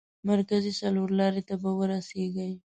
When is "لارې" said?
1.19-1.41